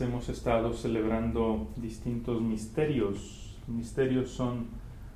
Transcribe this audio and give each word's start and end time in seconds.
hemos 0.00 0.28
estado 0.28 0.72
celebrando 0.72 1.68
distintos 1.76 2.40
misterios. 2.40 3.56
Misterios 3.66 4.30
son 4.30 4.68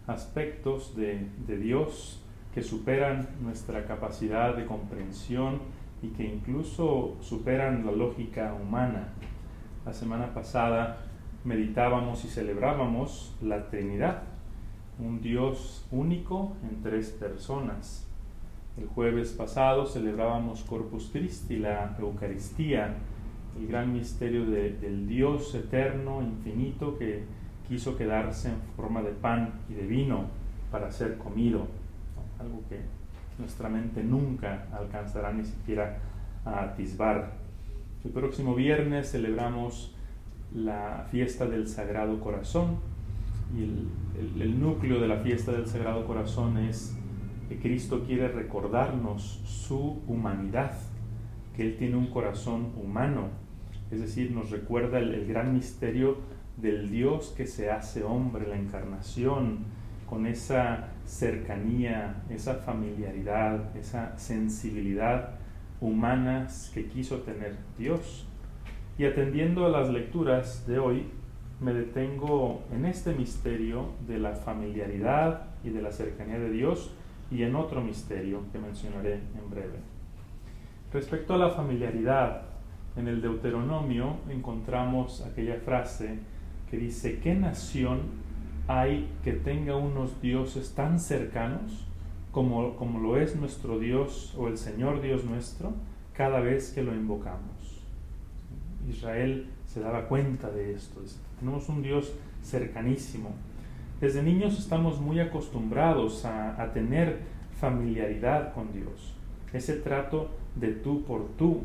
aspectos 0.07 0.97
de, 0.97 1.29
de, 1.47 1.59
Dios 1.59 2.23
que 2.55 2.63
superan 2.63 3.29
nuestra 3.41 3.87
capacidad 3.87 4.57
de 4.57 4.67
comprensión 4.67 5.61
y 6.03 6.09
que 6.09 6.25
incluso 6.25 7.17
superan 7.21 7.87
la 7.87 7.93
lógica 7.93 8.55
humana. 8.55 9.09
La 9.87 9.93
semana 9.93 10.35
pasada 10.35 10.99
meditábamos 11.45 12.25
y 12.25 12.29
celebrábamos 12.29 13.37
la 13.41 13.69
Trinidad, 13.69 14.23
un 14.99 15.21
Dios 15.21 15.87
único 15.91 16.57
en 16.69 16.83
tres 16.83 17.11
personas. 17.11 18.09
El 18.77 18.87
jueves 18.87 19.33
pasado 19.33 19.87
celebrábamos 19.87 20.63
Corpus 20.63 21.11
Christi, 21.13 21.59
la 21.59 21.97
Eucaristía, 21.99 22.97
el 23.59 23.67
gran 23.67 23.93
misterio 23.93 24.47
del 24.47 25.07
Dios 25.07 25.55
eterno, 25.55 26.23
infinito, 26.23 26.99
que 26.99 27.25
quiso 27.69 27.97
quedarse 27.97 28.49
en 28.49 28.57
forma 28.77 29.03
de 29.03 29.13
pan 29.13 29.61
y 29.69 29.75
de 29.75 29.87
vino 29.87 30.27
para 30.71 30.91
ser 30.91 31.19
comido, 31.19 31.67
algo 32.39 32.63
que 32.69 32.81
nuestra 33.39 33.69
mente 33.69 34.03
nunca 34.03 34.67
alcanzará 34.73 35.33
ni 35.33 35.45
siquiera 35.45 35.99
a 36.45 36.65
atisbar. 36.65 37.33
El 38.05 38.11
próximo 38.11 38.55
viernes 38.55 39.11
celebramos 39.13 39.95
la 40.55 41.07
fiesta 41.11 41.47
del 41.47 41.69
Sagrado 41.69 42.21
Corazón 42.21 42.77
y 43.57 43.63
el, 43.63 44.43
el 44.43 44.61
núcleo 44.61 45.01
de 45.01 45.09
la 45.09 45.19
fiesta 45.19 45.53
del 45.53 45.67
Sagrado 45.67 46.07
Corazón 46.07 46.59
es 46.59 46.97
que 47.49 47.59
Cristo 47.59 48.05
quiere 48.07 48.29
recordarnos 48.29 49.41
su 49.45 50.03
humanidad, 50.07 50.73
que 51.57 51.63
Él 51.63 51.77
tiene 51.77 51.97
un 51.97 52.07
corazón 52.07 52.73
humano, 52.77 53.29
es 53.91 54.01
decir, 54.01 54.31
nos 54.31 54.51
recuerda 54.51 54.99
el, 54.99 55.27
gran 55.27 55.53
misterio 55.53 56.17
del 56.57 56.91
Dios 56.91 57.35
que 57.37 57.47
se 57.47 57.71
hace 57.71 58.03
hombre, 58.03 58.49
la 58.49 58.57
encarnación, 58.57 59.59
con 60.09 60.27
esa 60.27 60.89
cercanía, 61.05 62.23
esa 62.31 62.55
familiaridad, 62.57 63.77
esa 63.77 64.19
sensibilidad 64.19 65.37
humana 65.81 66.49
que 66.73 66.87
quiso 66.87 67.19
tener 67.19 67.57
Dios. 67.79 68.27
Y 68.99 69.05
atendiendo 69.05 69.67
a 69.67 69.71
las 69.71 69.91
lecturas 69.91 70.67
de 70.67 70.79
hoy, 70.79 71.07
me 71.61 71.73
detengo 71.73 72.63
en 72.73 72.87
este 72.87 73.15
misterio 73.15 73.93
de 74.07 74.19
la 74.19 74.35
familiaridad 74.35 75.49
y 75.65 75.71
de 75.71 75.83
la 75.83 75.93
cercanía 75.93 76.39
de 76.39 76.51
Dios 76.51 76.93
y 77.31 77.43
en 77.43 77.57
otro 77.57 77.83
misterio 77.83 78.43
que 78.53 78.59
mencionaré 78.59 79.15
en 79.15 79.51
breve. 79.51 79.92
Respecto 80.93 81.33
a 81.33 81.39
la 81.39 81.49
familiaridad, 81.49 82.43
en 82.97 83.09
el 83.09 83.23
Deuteronomio 83.23 84.17
encontramos 84.29 85.23
aquella 85.23 85.57
frase 85.57 86.19
que 86.71 86.77
dice, 86.77 87.19
¿qué 87.21 87.35
nación 87.35 88.01
hay 88.69 89.09
que 89.25 89.33
tenga 89.33 89.75
unos 89.75 90.21
dioses 90.21 90.75
tan 90.75 91.01
cercanos 91.01 91.87
como, 92.31 92.77
como 92.77 93.01
lo 93.01 93.17
es 93.17 93.37
nuestro 93.37 93.79
Dios 93.79 94.35
o 94.37 94.49
el 94.49 94.59
Señor 94.59 95.01
Dios 95.01 95.25
nuestro 95.25 95.73
cada 96.13 96.41
vez 96.41 96.73
que 96.75 96.83
lo 96.83 96.95
invocamos? 96.95 97.81
Israel 98.87 99.49
se 99.67 99.81
daba 99.81 100.09
cuenta 100.09 100.51
de 100.51 100.75
esto. 100.75 101.01
Tenemos 101.39 101.71
un 101.71 101.83
Dios 101.83 102.13
cercanísimo. 102.43 103.31
Desde 103.99 104.23
niños 104.23 104.59
estamos 104.59 105.01
muy 105.01 105.21
acostumbrados 105.21 106.27
a, 106.27 106.63
a 106.63 106.73
tener 106.75 107.21
familiaridad 107.59 108.53
con 108.53 108.75
Dios. 108.75 109.15
Ese 109.55 109.77
trato 109.77 110.42
de 110.57 110.69
tú 110.69 111.05
por 111.05 111.29
tú, 111.39 111.63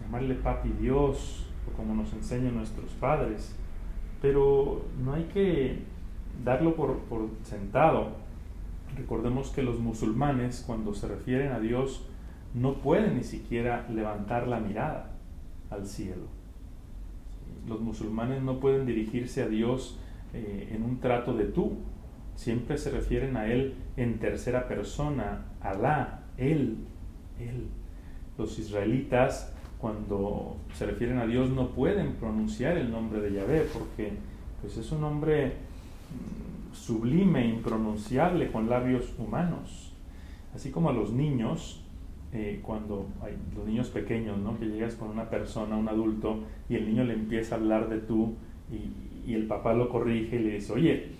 llamarle 0.00 0.34
papi 0.34 0.70
Dios, 0.80 1.46
o 1.68 1.76
como 1.76 1.94
nos 1.94 2.12
enseñan 2.12 2.56
nuestros 2.56 2.90
padres. 2.92 3.54
Pero 4.20 4.82
no 5.02 5.14
hay 5.14 5.24
que 5.24 5.78
darlo 6.44 6.74
por, 6.74 6.98
por 7.00 7.28
sentado. 7.42 8.10
Recordemos 8.96 9.50
que 9.50 9.62
los 9.62 9.78
musulmanes, 9.78 10.62
cuando 10.66 10.94
se 10.94 11.08
refieren 11.08 11.52
a 11.52 11.60
Dios, 11.60 12.06
no 12.54 12.74
pueden 12.74 13.16
ni 13.16 13.24
siquiera 13.24 13.86
levantar 13.88 14.46
la 14.46 14.60
mirada 14.60 15.10
al 15.70 15.86
cielo. 15.86 16.26
Los 17.66 17.80
musulmanes 17.80 18.42
no 18.42 18.60
pueden 18.60 18.86
dirigirse 18.86 19.42
a 19.42 19.48
Dios 19.48 19.98
eh, 20.34 20.70
en 20.72 20.82
un 20.82 20.98
trato 21.00 21.34
de 21.34 21.44
tú. 21.44 21.78
Siempre 22.34 22.78
se 22.78 22.90
refieren 22.90 23.36
a 23.36 23.46
Él 23.46 23.74
en 23.96 24.18
tercera 24.18 24.68
persona, 24.68 25.46
Alá, 25.60 26.24
Él, 26.36 26.78
Él. 27.38 27.68
Los 28.38 28.58
israelitas 28.58 29.52
cuando 29.78 30.56
se 30.74 30.86
refieren 30.86 31.18
a 31.18 31.26
Dios 31.26 31.50
no 31.50 31.70
pueden 31.70 32.14
pronunciar 32.14 32.78
el 32.78 32.90
nombre 32.90 33.20
de 33.20 33.32
Yahvé 33.32 33.66
porque 33.72 34.12
pues 34.60 34.76
es 34.76 34.92
un 34.92 35.00
nombre 35.00 35.48
mm, 35.48 36.74
sublime, 36.74 37.46
impronunciable 37.46 38.50
con 38.50 38.70
labios 38.70 39.12
humanos. 39.18 39.92
Así 40.54 40.70
como 40.70 40.90
a 40.90 40.92
los 40.92 41.12
niños, 41.12 41.82
eh, 42.32 42.60
cuando 42.62 43.08
hay 43.22 43.36
los 43.56 43.66
niños 43.66 43.88
pequeños, 43.88 44.38
¿no? 44.38 44.58
que 44.58 44.66
llegas 44.66 44.94
con 44.94 45.08
una 45.08 45.28
persona, 45.28 45.76
un 45.76 45.88
adulto, 45.88 46.44
y 46.68 46.76
el 46.76 46.86
niño 46.86 47.04
le 47.04 47.14
empieza 47.14 47.56
a 47.56 47.58
hablar 47.58 47.88
de 47.88 47.98
tú 47.98 48.34
y, 48.70 49.30
y 49.30 49.34
el 49.34 49.46
papá 49.46 49.74
lo 49.74 49.88
corrige 49.88 50.36
y 50.36 50.44
le 50.44 50.50
dice, 50.54 50.72
oye, 50.72 51.12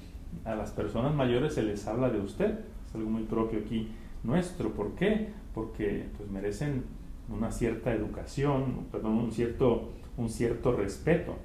a 0.45 0.55
las 0.55 0.71
personas 0.71 1.15
mayores 1.15 1.55
se 1.55 1.63
les 1.63 1.87
habla 1.87 2.11
de 2.11 2.21
usted. 2.21 2.61
Es 2.87 2.95
algo 2.95 3.11
muy 3.11 3.25
propio 3.25 3.61
aquí 3.61 3.89
nuestro. 4.25 4.71
¿Por 4.71 4.95
qué? 4.95 5.29
Porque 5.55 6.07
pues 6.17 6.31
merecen 6.31 6.85
una 7.29 7.51
cierta 7.51 7.93
educación, 7.93 8.87
perdón, 8.91 9.19
un 9.19 9.33
cierto, 9.33 9.93
un 10.17 10.29
cierto 10.29 10.73
respeto. 10.73 11.37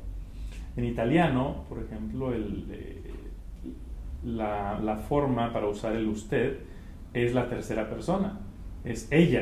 En 0.75 0.85
italiano, 0.85 1.65
por 1.69 1.79
ejemplo, 1.79 2.33
el, 2.33 2.67
eh, 2.69 3.13
la, 4.23 4.79
la, 4.79 4.97
forma 4.97 5.51
para 5.53 5.67
usar 5.67 5.95
el 5.95 6.07
usted 6.07 6.59
es 7.13 7.33
la 7.33 7.49
tercera 7.49 7.89
persona, 7.89 8.39
es 8.83 9.07
ella. 9.11 9.41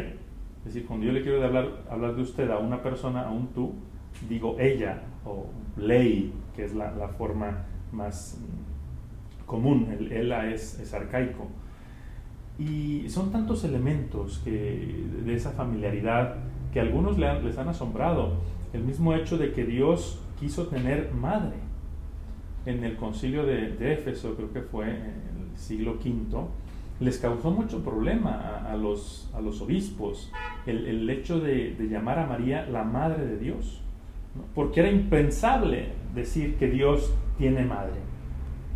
Es 0.59 0.73
decir, 0.73 0.85
cuando 0.88 1.06
yo 1.06 1.12
le 1.12 1.22
quiero 1.22 1.44
hablar, 1.44 1.84
hablar 1.90 2.16
de 2.16 2.22
usted 2.22 2.50
a 2.50 2.57
una 2.57 2.81
persona, 2.81 3.28
a 3.28 3.31
un 3.31 3.47
tú, 3.47 3.73
digo 4.29 4.57
ella 4.59 5.03
o 5.25 5.47
lei, 5.78 6.31
que 6.56 6.63
es 6.63 6.73
la, 6.73 6.91
la 6.91 7.09
forma 7.09 7.66
más 7.91 8.40
común, 9.46 9.88
el 9.91 10.12
ella 10.12 10.52
es, 10.52 10.79
es 10.79 10.94
arcaico. 10.94 11.47
Y 12.57 13.09
son 13.09 13.31
tantos 13.31 13.63
elementos 13.63 14.39
que, 14.43 15.05
de 15.25 15.35
esa 15.35 15.51
familiaridad 15.51 16.35
que 16.73 16.79
algunos 16.79 17.17
les 17.17 17.57
han 17.57 17.69
asombrado. 17.69 18.33
El 18.73 18.83
mismo 18.83 19.13
hecho 19.13 19.38
de 19.38 19.53
que 19.53 19.66
Dios 19.66 20.19
quiso 20.39 20.67
tener 20.67 21.11
madre. 21.13 21.55
En 22.66 22.83
el 22.83 22.95
concilio 22.95 23.45
de, 23.45 23.93
Éfeso, 23.93 24.35
creo 24.35 24.51
que 24.51 24.61
fue 24.61 24.89
en 24.89 25.51
el 25.51 25.57
siglo 25.57 25.93
V, 25.93 26.47
les 26.99 27.17
causó 27.17 27.51
mucho 27.51 27.83
problema 27.83 28.63
a, 28.67 28.75
los, 28.75 29.29
a 29.33 29.41
los 29.41 29.61
obispos 29.61 30.31
el, 30.66 31.09
hecho 31.09 31.39
de, 31.39 31.75
de, 31.75 31.87
llamar 31.87 32.19
a 32.19 32.25
María 32.25 32.66
la 32.66 32.83
madre 32.83 33.25
de 33.25 33.37
Dios. 33.37 33.81
Porque 34.53 34.79
era 34.81 34.89
impensable 34.89 35.89
decir 36.13 36.55
que 36.55 36.69
Dios 36.69 37.13
tiene 37.37 37.63
madre. 37.63 38.15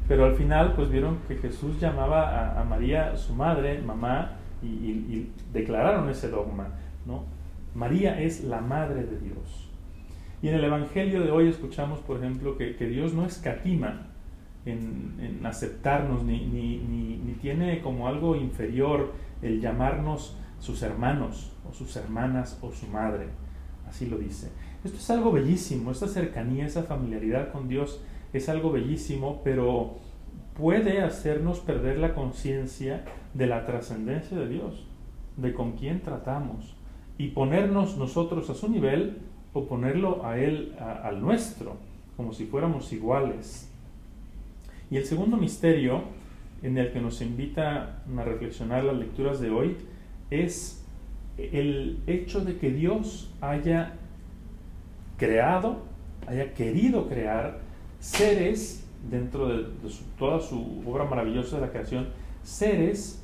Pero 0.09 0.25
al 0.25 0.34
final, 0.34 0.74
pues 0.74 0.90
vieron 0.90 1.20
que 1.28 1.36
Jesús 1.36 1.80
llamaba 1.80 2.59
a, 2.59 2.64
María 2.64 3.16
su 3.16 3.36
madre, 3.36 3.80
mamá, 3.80 4.38
y, 4.64 5.28
declararon 5.53 6.09
ese 6.09 6.30
dogma. 6.30 6.70
¿no? 7.06 7.25
María 7.75 8.20
es 8.20 8.44
la 8.44 8.59
madre 8.59 9.03
de 9.03 9.20
Dios. 9.20 9.70
Y 10.42 10.47
en 10.47 10.56
el 10.56 10.64
Evangelio 10.64 11.22
de 11.22 11.30
hoy 11.30 11.47
escuchamos, 11.47 12.00
por 12.00 12.18
ejemplo, 12.18 12.58
que, 12.58 12.73
Dios 12.73 13.14
no 13.14 13.23
escatima 13.23 14.08
en, 14.66 15.14
en 15.20 15.46
aceptarnos, 15.46 16.23
ni, 16.23 16.44
ni, 16.47 16.78
ni, 16.79 17.34
tiene 17.34 17.79
como 17.79 18.08
algo 18.08 18.35
inferior 18.35 19.14
el 19.44 19.61
llamarnos 19.61 20.35
sus 20.58 20.82
hermanos, 20.82 21.52
o 21.70 21.72
sus 21.72 21.96
hermanas, 21.96 22.58
o 22.64 22.72
su 22.72 22.88
madre. 22.88 23.28
Así 23.88 24.08
lo 24.08 24.17
dice. 24.17 24.52
Esto 24.84 24.97
es 24.97 25.09
algo 25.11 25.32
bellísimo, 25.32 25.91
esta 25.91 26.08
cercanía, 26.08 26.66
esa 26.66 26.82
familiaridad 26.82 27.52
con 27.52 27.67
Dios 27.67 28.02
es 28.34 28.49
algo 28.49 28.72
bellísimo, 28.72 29.41
pero 29.43 29.96
puede 30.55 31.02
hacernos 31.02 31.59
perder 31.59 31.97
la 31.97 32.14
conciencia 32.14 33.05
de 33.34 33.47
la 33.47 33.66
trascendencia 33.66 34.37
de 34.37 34.47
Dios, 34.47 34.85
de 35.37 35.53
con 35.53 35.73
quién 35.73 36.02
tratamos, 36.02 36.76
y 37.17 37.29
ponernos 37.29 37.97
nosotros 37.97 38.49
a 38.49 38.55
su 38.55 38.70
nivel 38.70 39.20
o 39.53 39.66
ponerlo 39.66 40.26
a 40.26 40.37
Él 40.37 40.76
al 40.79 41.22
nuestro, 41.22 41.78
como 42.17 42.34
si 42.34 42.46
fuéramos 42.46 42.91
iguales. 42.93 43.72
Y 44.91 44.97
el 44.97 45.05
segundo 45.05 45.37
misterio 45.37 46.03
en 46.61 46.78
el 46.78 46.91
que 46.91 46.99
nos 46.99 47.22
invita 47.22 48.02
a 48.17 48.23
reflexionar 48.23 48.84
las 48.84 48.97
lecturas 48.97 49.40
de 49.40 49.49
hoy 49.49 49.78
es 50.29 50.85
el 51.37 51.99
hecho 52.05 52.41
de 52.41 52.58
que 52.58 52.72
Dios 52.72 53.34
haya 53.40 53.93
creado, 55.17 55.84
haya 56.28 56.53
querido 56.53 57.08
crear 57.08 57.69
seres, 57.99 58.87
dentro 59.09 59.47
de, 59.47 59.66
toda 60.17 60.40
su 60.40 60.84
obra 60.85 61.05
maravillosa 61.05 61.57
de 61.57 61.61
la 61.61 61.72
creación, 61.72 62.07
seres 62.43 63.23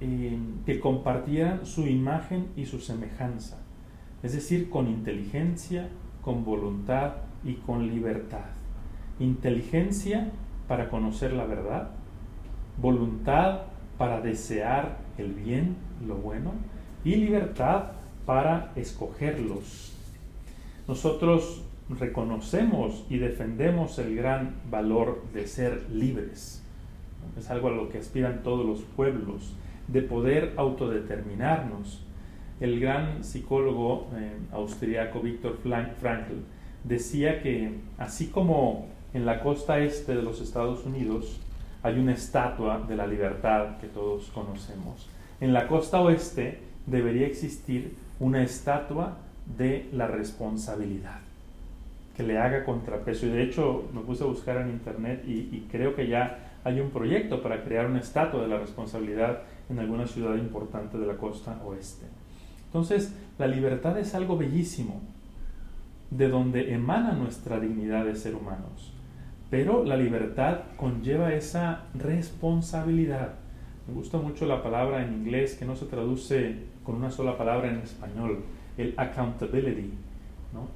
eh, 0.00 0.38
que 0.66 0.80
compartieran 0.80 1.64
su 1.66 1.86
imagen 1.86 2.48
y 2.56 2.66
su 2.66 2.78
semejanza, 2.78 3.58
es 4.22 4.32
decir, 4.32 4.70
con 4.70 4.88
inteligencia, 4.88 5.88
con 6.22 6.44
voluntad 6.44 7.14
y 7.44 7.54
con 7.54 7.88
libertad. 7.88 8.46
Inteligencia 9.20 10.30
para 10.66 10.88
conocer 10.90 11.32
la 11.32 11.46
verdad, 11.46 11.90
voluntad 12.80 13.62
para 13.96 14.20
desear 14.20 14.98
el 15.18 15.32
bien, 15.32 15.76
lo 16.06 16.16
bueno, 16.16 16.52
y 17.04 17.16
libertad 17.16 17.92
para 18.26 18.72
escogerlos. 18.76 19.92
Nosotros 20.86 21.64
reconocemos 21.88 23.04
y 23.08 23.18
defendemos 23.18 23.98
el 23.98 24.14
gran 24.14 24.56
valor 24.70 25.22
de 25.32 25.46
ser 25.46 25.86
libres. 25.90 26.62
Es 27.38 27.50
algo 27.50 27.68
a 27.68 27.72
lo 27.72 27.88
que 27.88 27.98
aspiran 27.98 28.42
todos 28.42 28.66
los 28.66 28.80
pueblos, 28.80 29.52
de 29.86 30.02
poder 30.02 30.52
autodeterminarnos. 30.56 32.04
El 32.60 32.78
gran 32.80 33.24
psicólogo 33.24 34.08
eh, 34.16 34.36
austriaco 34.52 35.20
Viktor 35.20 35.58
Frankl 35.58 36.42
decía 36.84 37.42
que 37.42 37.78
así 37.96 38.26
como 38.28 38.86
en 39.14 39.24
la 39.24 39.40
costa 39.40 39.78
este 39.78 40.14
de 40.14 40.22
los 40.22 40.40
Estados 40.40 40.84
Unidos 40.84 41.40
hay 41.82 41.98
una 41.98 42.12
estatua 42.12 42.84
de 42.86 42.96
la 42.96 43.06
libertad 43.06 43.78
que 43.78 43.86
todos 43.86 44.30
conocemos, 44.34 45.08
en 45.40 45.52
la 45.52 45.68
costa 45.68 46.00
oeste 46.00 46.58
debería 46.86 47.26
existir 47.26 47.96
una 48.18 48.42
estatua 48.42 49.18
de 49.56 49.88
la 49.92 50.08
responsabilidad 50.08 51.27
que 52.18 52.24
le 52.24 52.36
haga 52.36 52.64
contrapeso. 52.64 53.26
Y 53.26 53.30
de 53.30 53.44
hecho 53.44 53.88
me 53.94 54.00
puse 54.00 54.24
a 54.24 54.26
buscar 54.26 54.56
en 54.56 54.70
internet 54.70 55.22
y, 55.24 55.68
creo 55.70 55.94
que 55.94 56.08
ya 56.08 56.50
hay 56.64 56.80
un 56.80 56.90
proyecto 56.90 57.40
para 57.40 57.62
crear 57.62 57.86
una 57.86 58.00
estatua 58.00 58.42
de 58.42 58.48
la 58.48 58.58
responsabilidad 58.58 59.42
en 59.70 59.78
alguna 59.78 60.04
ciudad 60.04 60.34
importante 60.34 60.98
de 60.98 61.06
la 61.06 61.16
costa 61.16 61.62
oeste. 61.64 62.06
Entonces, 62.64 63.14
la 63.38 63.46
libertad 63.46 63.96
es 63.98 64.16
algo 64.16 64.36
bellísimo, 64.36 65.00
de 66.10 66.28
donde 66.28 66.74
emana 66.74 67.12
nuestra 67.12 67.60
dignidad 67.60 68.04
de 68.04 68.16
ser 68.16 68.34
humanos. 68.34 68.92
Pero 69.48 69.84
la 69.84 69.96
libertad 69.96 70.62
conlleva 70.76 71.32
esa 71.34 71.84
responsabilidad. 71.94 73.34
Me 73.86 73.94
gusta 73.94 74.18
mucho 74.18 74.44
la 74.44 74.60
palabra 74.60 75.04
en 75.04 75.14
inglés 75.14 75.54
que 75.54 75.64
no 75.64 75.76
se 75.76 75.86
traduce 75.86 76.56
con 76.82 76.96
una 76.96 77.12
sola 77.12 77.38
palabra 77.38 77.70
en 77.70 77.76
español, 77.76 78.40
el 78.76 78.94
accountability 78.96 79.92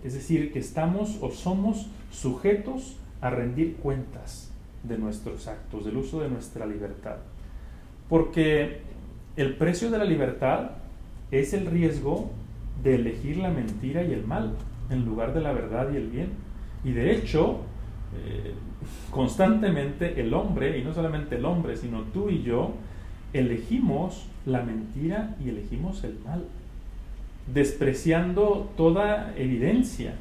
es 0.04 0.14
decir, 0.14 0.52
que 0.52 0.58
estamos 0.58 1.18
o 1.20 1.30
somos 1.30 1.88
sujetos 2.10 2.96
a 3.20 3.30
rendir 3.30 3.76
cuentas 3.76 4.50
de 4.82 4.98
nuestros 4.98 5.48
actos, 5.48 5.84
del 5.84 5.96
uso 5.96 6.20
de 6.20 6.28
nuestra 6.28 6.66
libertad. 6.66 7.16
Porque 8.08 8.80
el 9.36 9.56
precio 9.56 9.90
de 9.90 9.98
la 9.98 10.04
libertad 10.04 10.72
es 11.30 11.54
el 11.54 11.66
riesgo 11.66 12.30
de 12.82 12.96
elegir 12.96 13.38
la 13.38 13.50
mentira 13.50 14.02
y 14.02 14.12
el 14.12 14.26
mal 14.26 14.54
en 14.90 15.04
lugar 15.04 15.32
de 15.32 15.40
la 15.40 15.52
verdad 15.52 15.92
y 15.92 15.96
el 15.96 16.08
bien. 16.08 16.28
Y 16.84 16.92
de 16.92 17.14
hecho, 17.14 17.60
eh, 18.16 18.54
constantemente 19.10 20.20
el 20.20 20.34
hombre, 20.34 20.78
y 20.78 20.84
no 20.84 20.92
solamente 20.92 21.36
el 21.36 21.44
hombre, 21.44 21.76
sino 21.76 22.02
tú 22.02 22.28
y 22.28 22.42
yo, 22.42 22.72
elegimos 23.32 24.26
la 24.44 24.62
mentira 24.62 25.36
y 25.42 25.48
elegimos 25.48 26.04
el 26.04 26.18
mal 26.24 26.44
despreciando 27.46 28.70
toda 28.76 29.34
evidencia. 29.36 30.14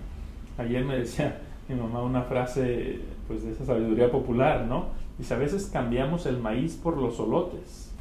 Ayer 0.57 0.83
me 0.83 0.97
decía 0.97 1.39
mi 1.69 1.75
mamá 1.75 2.01
una 2.01 2.23
frase 2.23 3.00
pues 3.27 3.44
de 3.44 3.51
esa 3.51 3.65
sabiduría 3.65 4.12
popular, 4.12 4.65
¿no? 4.65 4.88
Dice, 5.18 5.33
a 5.33 5.38
veces 5.38 5.69
cambiamos 5.71 6.25
el 6.25 6.38
maíz 6.38 6.75
por 6.75 6.97
los 6.97 7.19
olotes. 7.19 7.91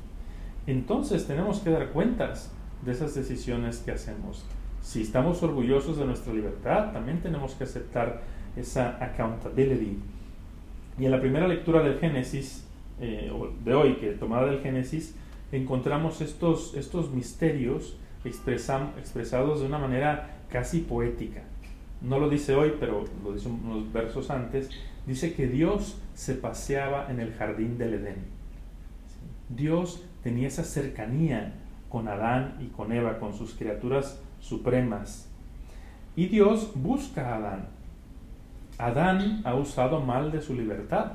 Entonces 0.67 1.27
tenemos 1.27 1.61
que 1.61 1.71
dar 1.71 1.91
cuentas 1.91 2.53
de 2.85 2.93
esas 2.93 3.15
decisiones 3.15 3.79
que 3.79 3.93
hacemos. 3.93 4.45
Si 4.83 5.03
estamos 5.03 5.43
orgullosos 5.43 5.99
de 5.99 6.07
nuestra 6.07 6.33
libertad, 6.33 6.93
también 6.93 7.21
tenemos 7.21 7.55
que 7.55 7.65
aceptar 7.65 8.23
esa 8.57 8.97
accountability. 9.05 9.99
Y 10.99 11.05
en 11.05 11.11
la 11.11 11.21
primera 11.21 11.47
lectura 11.47 11.83
del 11.83 11.99
Génesis, 11.99 12.67
eh, 13.01 13.31
de 13.65 13.75
hoy, 13.75 13.97
que 13.97 14.13
tomada 14.13 14.47
del 14.47 14.61
Génesis, 14.61 15.15
encontramos 15.53 16.21
estos, 16.21 16.75
estos 16.75 17.11
misterios 17.11 17.97
expresados 18.25 19.61
de 19.61 19.67
una 19.67 19.79
manera 19.79 20.31
casi 20.51 20.81
poética. 20.81 21.43
No 22.01 22.19
lo 22.19 22.29
dice 22.29 22.55
hoy, 22.55 22.75
pero 22.79 23.05
lo 23.23 23.33
dice 23.33 23.49
unos 23.49 23.93
versos 23.93 24.31
antes. 24.31 24.71
Dice 25.07 25.35
que 25.35 25.47
Dios 25.47 25.99
se 26.15 26.35
paseaba 26.35 27.11
en 27.11 27.21
el 27.21 27.33
jardín 27.35 27.79
del 27.79 27.95
Edén. 27.95 28.25
Dios 29.49 30.05
tenía 30.23 30.49
esa 30.49 30.65
cercanía 30.65 31.55
con 31.89 32.09
Adán 32.09 32.57
y 32.61 32.67
con 32.67 32.93
Eva, 32.93 33.19
con 33.19 33.35
sus 33.35 33.55
criaturas 33.55 34.21
supremas. 34.41 35.29
Y 36.17 36.27
Dios 36.27 36.73
busca 36.75 37.33
a 37.33 37.37
Adán. 37.37 37.69
Adán 38.79 39.43
ha 39.45 39.55
usado 39.55 40.01
mal 40.01 40.33
de 40.33 40.41
su 40.41 40.55
libertad, 40.55 41.13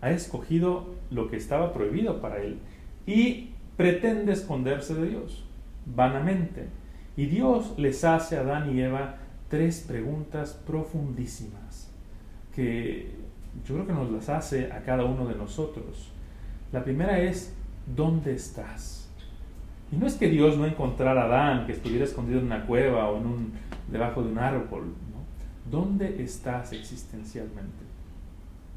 ha 0.00 0.10
escogido 0.10 0.94
lo 1.10 1.28
que 1.28 1.36
estaba 1.36 1.72
prohibido 1.72 2.20
para 2.20 2.38
él 2.38 2.58
y 3.06 3.50
pretende 3.76 4.32
esconderse 4.32 4.94
de 4.94 5.08
Dios 5.08 5.44
vanamente. 5.86 6.68
Y 7.16 7.26
Dios 7.26 7.74
les 7.78 8.04
hace 8.04 8.36
a 8.36 8.40
Adán 8.40 8.74
y 8.74 8.80
Eva 8.80 9.16
tres 9.48 9.84
preguntas 9.86 10.60
profundísimas 10.66 11.90
que 12.54 13.10
yo 13.66 13.74
creo 13.74 13.86
que 13.86 13.92
nos 13.92 14.10
las 14.10 14.28
hace 14.28 14.72
a 14.72 14.82
cada 14.82 15.04
uno 15.04 15.26
de 15.26 15.34
nosotros. 15.34 16.10
La 16.72 16.82
primera 16.82 17.18
es, 17.18 17.54
¿dónde 17.94 18.34
estás? 18.34 19.08
Y 19.92 19.96
no 19.96 20.06
es 20.06 20.14
que 20.14 20.28
Dios 20.28 20.56
no 20.56 20.66
encontrara 20.66 21.22
a 21.22 21.24
Adán, 21.26 21.66
que 21.66 21.72
estuviera 21.72 22.04
escondido 22.04 22.40
en 22.40 22.46
una 22.46 22.66
cueva 22.66 23.08
o 23.08 23.18
en 23.18 23.26
un, 23.26 23.52
debajo 23.90 24.22
de 24.22 24.32
un 24.32 24.38
árbol. 24.38 24.94
¿Dónde 25.70 26.22
estás 26.22 26.72
existencialmente? 26.72 27.84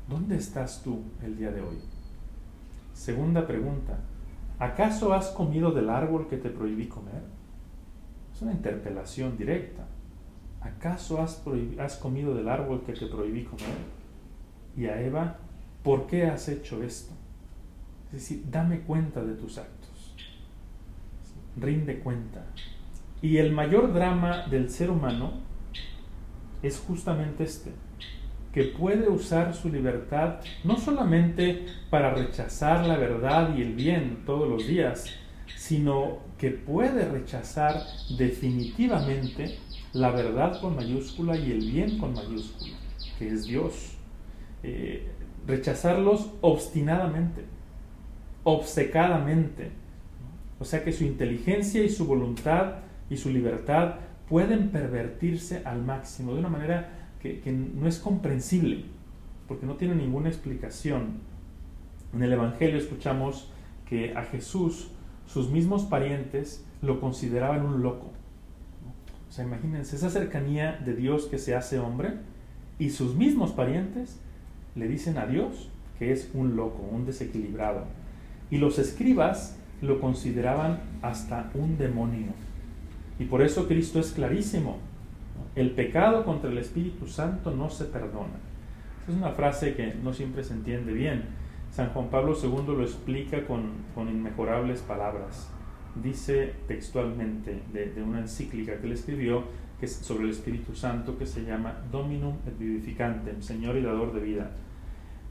¿Dónde 0.07 0.37
estás 0.37 0.81
tú 0.83 1.01
el 1.23 1.37
día 1.37 1.51
de 1.51 1.61
hoy? 1.61 1.77
Segunda 2.93 3.45
pregunta, 3.45 3.99
¿acaso 4.59 5.13
has 5.13 5.29
comido 5.29 5.71
del 5.71 5.89
árbol 5.89 6.27
que 6.27 6.37
te 6.37 6.49
prohibí 6.49 6.87
comer? 6.87 7.21
Es 8.33 8.41
una 8.41 8.51
interpelación 8.51 9.37
directa. 9.37 9.85
¿Acaso 10.61 11.21
has, 11.21 11.41
comido 12.01 12.35
del 12.35 12.49
árbol 12.49 12.83
que 12.85 12.93
te 12.93 13.07
prohibí 13.07 13.43
comer? 13.43 13.77
Y 14.75 14.85
a 14.85 15.01
Eva, 15.01 15.37
¿por 15.83 16.07
qué 16.07 16.25
has 16.25 16.49
hecho 16.49 16.83
esto? 16.83 17.13
Es 18.07 18.13
decir, 18.13 18.43
dame 18.49 18.81
cuenta 18.81 19.23
de 19.23 19.33
tus 19.33 19.57
actos. 19.57 20.15
Rinde 21.55 21.99
cuenta. 21.99 22.45
Y 23.21 23.37
el 23.37 23.51
mayor 23.51 23.93
drama 23.93 24.47
del 24.47 24.69
ser 24.69 24.91
humano 24.91 25.33
es 26.61 26.79
justamente 26.79 27.43
este 27.43 27.71
que 28.57 28.63
puede 28.63 29.07
usar 29.07 29.53
su 29.53 29.69
libertad 29.69 30.39
no 30.63 30.77
solamente 30.77 31.67
para 31.91 32.15
rechazar 32.15 32.87
la 32.87 32.97
verdad 32.97 33.55
y 33.55 33.61
el 33.61 33.75
bien 33.75 34.23
todos 34.25 34.49
los 34.49 34.67
días, 34.67 35.13
sino 35.55 36.17
que 36.39 36.49
puede 36.49 37.07
rechazar 37.07 37.75
definitivamente 38.17 39.59
la 39.93 40.09
verdad 40.09 40.59
con 40.59 40.75
mayúscula 40.75 41.37
y 41.37 41.51
el 41.51 41.71
bien 41.71 41.99
con 41.99 42.15
mayúscula, 42.15 42.73
que 43.19 43.27
es 43.27 43.45
Dios. 43.45 43.91
Eh, 44.63 45.07
rechazarlos 45.45 46.31
obstinadamente, 46.41 47.43
obcecadamente. 48.43 49.69
O 50.59 50.65
sea 50.65 50.83
que 50.83 50.93
su 50.93 51.03
inteligencia 51.03 51.83
y 51.83 51.89
su 51.89 52.07
voluntad 52.07 52.77
y 53.07 53.17
su 53.17 53.29
libertad 53.29 53.97
pueden 54.27 54.69
pervertirse 54.69 55.61
al 55.63 55.83
máximo 55.83 56.33
de 56.33 56.39
una 56.39 56.49
manera 56.49 57.06
que, 57.43 57.51
no 57.51 57.87
es 57.87 57.99
comprensible, 57.99 58.85
porque 59.47 59.65
no 59.65 59.75
tiene 59.75 59.95
ninguna 59.95 60.29
explicación. 60.29 61.19
En 62.13 62.23
el 62.23 62.33
Evangelio 62.33 62.77
escuchamos 62.77 63.51
que 63.87 64.15
a 64.15 64.23
Jesús 64.23 64.89
sus 65.25 65.49
mismos 65.49 65.83
parientes 65.83 66.65
lo 66.81 66.99
consideraban 66.99 67.65
un 67.65 67.81
loco. 67.81 68.11
O 69.29 69.31
sea, 69.31 69.45
imagínense 69.45 69.95
esa 69.95 70.09
cercanía 70.09 70.77
de 70.85 70.95
Dios 70.95 71.25
que 71.25 71.37
se 71.37 71.55
hace 71.55 71.79
hombre 71.79 72.13
y 72.79 72.91
sus 72.91 73.15
mismos 73.15 73.51
parientes 73.51 74.19
le 74.75 74.87
dicen 74.87 75.17
a 75.17 75.25
Dios 75.25 75.69
que 75.99 76.11
es 76.11 76.29
un 76.33 76.55
loco, 76.55 76.87
un 76.91 77.05
desequilibrado. 77.05 77.85
Y 78.49 78.57
los 78.57 78.79
escribas 78.79 79.57
lo 79.81 79.99
consideraban 79.99 80.79
hasta 81.01 81.51
un 81.53 81.77
demonio. 81.77 82.31
Y 83.19 83.25
por 83.25 83.41
eso 83.41 83.67
Cristo 83.67 83.99
es 83.99 84.11
clarísimo. 84.11 84.77
El 85.57 85.71
pecado 85.71 86.23
contra 86.23 86.51
el 86.51 86.59
Espíritu 86.59 87.07
Santo 87.07 87.49
no 87.49 87.71
se 87.71 87.85
perdona. 87.85 88.37
es 89.07 89.15
una 89.15 89.31
frase 89.31 89.73
que 89.73 89.95
no 89.95 90.13
siempre 90.13 90.43
se 90.43 90.53
entiende 90.53 90.93
bien. 90.93 91.23
San 91.71 91.89
Juan 91.89 92.09
Pablo 92.09 92.35
II 92.39 92.75
lo 92.75 92.83
explica 92.83 93.43
con, 93.47 93.71
inmejorables 93.95 94.81
palabras. 94.81 95.51
Dice 95.95 96.53
textualmente 96.67 97.63
de, 97.73 98.03
una 98.03 98.19
encíclica 98.19 98.77
que 98.77 98.85
él 98.85 98.91
escribió 98.91 99.45
sobre 99.83 100.25
el 100.25 100.29
Espíritu 100.29 100.75
Santo 100.75 101.17
que 101.17 101.25
se 101.25 101.43
llama 101.43 101.73
Dominum 101.91 102.35
et 102.45 102.55
Vivificantem, 102.55 103.41
Señor 103.41 103.77
y 103.77 103.81
Dador 103.81 104.13
de 104.13 104.19
vida. 104.19 104.51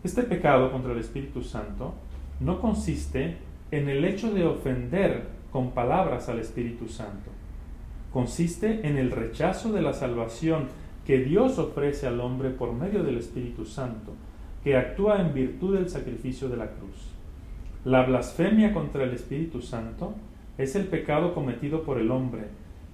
Este 0.02 0.24
pecado 0.24 0.72
contra 0.72 0.90
el 0.90 0.98
Espíritu 0.98 1.44
Santo 1.44 1.94
no 2.40 2.60
consiste 2.60 3.36
en 3.70 3.88
el 3.88 4.04
hecho 4.04 4.34
de 4.34 4.44
ofender 4.44 5.28
con 5.52 5.70
palabras 5.70 6.28
al 6.28 6.40
Espíritu 6.40 6.88
Santo, 6.88 7.30
consiste 8.12 8.86
en 8.86 8.96
el 8.96 9.10
rechazo 9.10 9.72
de 9.72 9.82
la 9.82 9.92
salvación 9.92 10.68
que 11.06 11.18
Dios 11.18 11.58
ofrece 11.58 12.06
al 12.06 12.20
hombre 12.20 12.50
por 12.50 12.72
medio 12.72 13.04
del 13.04 13.18
Espíritu 13.18 13.64
Santo, 13.64 14.12
que 14.64 14.76
actúa 14.76 15.20
en 15.20 15.32
virtud 15.32 15.76
del 15.76 15.88
sacrificio 15.88 16.48
de 16.48 16.56
la 16.56 16.70
cruz. 16.70 17.12
La 17.84 18.04
blasfemia 18.04 18.72
contra 18.72 19.04
el 19.04 19.12
Espíritu 19.12 19.62
Santo 19.62 20.14
es 20.58 20.74
el 20.74 20.86
pecado 20.86 21.34
cometido 21.34 21.84
por 21.84 21.98
el 21.98 22.10
hombre, 22.10 22.44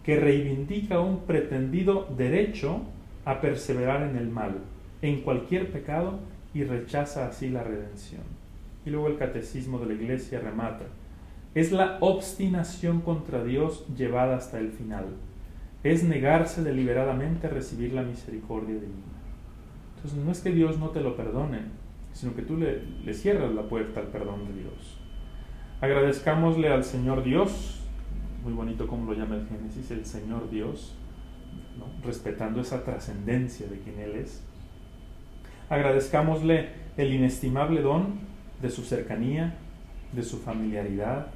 que 0.04 0.20
reivindica 0.20 1.00
un 1.00 1.20
pretendido 1.20 2.06
derecho 2.16 2.82
a 3.24 3.40
perseverar 3.40 4.02
en 4.02 4.16
el 4.16 4.28
mal, 4.28 4.58
en 5.00 5.22
cualquier 5.22 5.70
pecado, 5.70 6.18
y 6.52 6.64
rechaza 6.64 7.26
así 7.26 7.48
la 7.48 7.62
redención. 7.62 8.22
Y 8.84 8.90
luego 8.90 9.08
el 9.08 9.16
catecismo 9.16 9.78
de 9.78 9.86
la 9.86 9.94
Iglesia 9.94 10.40
remata. 10.40 10.84
Es 11.54 11.70
la 11.70 11.98
obstinación 12.00 13.02
contra 13.02 13.44
Dios 13.44 13.84
llevada 13.94 14.36
hasta 14.36 14.58
el 14.58 14.72
final. 14.72 15.04
Es 15.84 16.02
negarse 16.02 16.62
deliberadamente 16.62 17.46
a 17.46 17.50
recibir 17.50 17.92
la 17.92 18.02
misericordia 18.02 18.74
divina. 18.74 19.12
Entonces 19.96 20.24
no 20.24 20.32
es 20.32 20.40
que 20.40 20.50
Dios 20.50 20.78
no 20.78 20.90
te 20.90 21.00
lo 21.00 21.14
perdone, 21.14 21.60
sino 22.12 22.34
que 22.34 22.42
tú 22.42 22.56
le, 22.56 23.14
cierras 23.14 23.52
la 23.52 23.62
puerta 23.62 24.00
al 24.00 24.06
perdón 24.06 24.46
de 24.46 24.62
Dios. 24.62 24.98
Agradezcámosle 25.80 26.68
al 26.68 26.84
Señor 26.84 27.22
Dios, 27.22 27.80
muy 28.42 28.52
bonito 28.52 28.86
como 28.86 29.12
lo 29.12 29.18
llama 29.18 29.36
el 29.36 29.46
Génesis, 29.46 29.90
el 29.90 30.06
Señor 30.06 30.48
Dios, 30.50 30.94
respetando 32.04 32.60
esa 32.60 32.82
trascendencia 32.84 33.66
de 33.66 33.78
quien 33.78 33.98
Él 33.98 34.16
es. 34.16 34.42
Agradezcámosle 35.68 36.70
el 36.96 37.12
inestimable 37.12 37.82
don 37.82 38.20
de 38.60 38.70
su 38.70 38.82
cercanía, 38.82 39.58
de 40.12 40.22
su 40.22 40.38
familiaridad, 40.38 41.28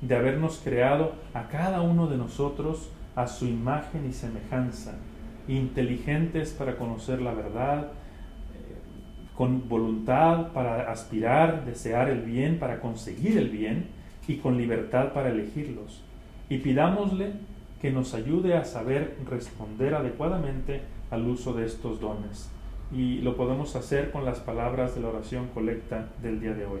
de 0.00 0.16
habernos 0.16 0.60
creado 0.62 1.12
a 1.34 1.48
cada 1.48 1.82
uno 1.82 2.06
de 2.06 2.16
nosotros 2.16 2.90
a 3.14 3.26
su 3.26 3.46
imagen 3.46 4.08
y 4.08 4.12
semejanza, 4.12 4.94
inteligentes 5.48 6.52
para 6.52 6.76
conocer 6.76 7.20
la 7.20 7.34
verdad, 7.34 7.88
eh, 7.88 8.76
con 9.36 9.68
voluntad 9.68 10.52
para 10.52 10.90
aspirar, 10.90 11.64
desear 11.64 12.08
el 12.08 12.22
bien, 12.22 12.58
para 12.58 12.80
conseguir 12.80 13.36
el 13.36 13.50
bien 13.50 13.88
y 14.26 14.36
con 14.36 14.56
libertad 14.56 15.12
para 15.12 15.30
elegirlos. 15.30 16.02
Y 16.48 16.58
pidámosle 16.58 17.32
que 17.80 17.90
nos 17.90 18.14
ayude 18.14 18.56
a 18.56 18.64
saber 18.64 19.16
responder 19.28 19.94
adecuadamente 19.94 20.82
al 21.10 21.26
uso 21.26 21.52
de 21.52 21.66
estos 21.66 22.00
dones. 22.00 22.50
Y 22.92 23.18
lo 23.18 23.36
podemos 23.36 23.76
hacer 23.76 24.10
con 24.10 24.24
las 24.24 24.40
palabras 24.40 24.94
de 24.94 25.00
la 25.00 25.08
oración 25.08 25.48
colecta 25.54 26.08
del 26.22 26.40
día 26.40 26.54
de 26.54 26.66
hoy. 26.66 26.80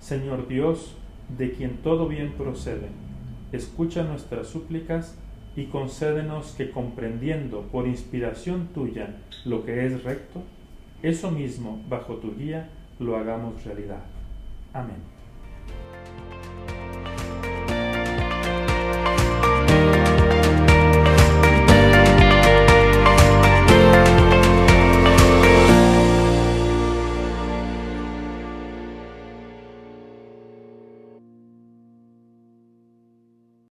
Señor 0.00 0.46
Dios, 0.48 0.96
de 1.36 1.52
quien 1.52 1.78
todo 1.78 2.08
bien 2.08 2.32
procede, 2.32 2.88
escucha 3.52 4.04
nuestras 4.04 4.48
súplicas 4.48 5.18
y 5.56 5.66
concédenos 5.66 6.52
que 6.52 6.70
comprendiendo 6.70 7.62
por 7.72 7.86
inspiración 7.86 8.68
tuya 8.74 9.16
lo 9.44 9.64
que 9.64 9.86
es 9.86 10.04
recto, 10.04 10.42
eso 11.02 11.30
mismo 11.30 11.82
bajo 11.88 12.16
tu 12.16 12.34
guía 12.36 12.70
lo 12.98 13.16
hagamos 13.16 13.64
realidad. 13.64 14.04
Amén. 14.72 15.17